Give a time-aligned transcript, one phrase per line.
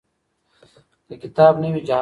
[1.07, 1.89] که کتاب نه وي جهالت وي.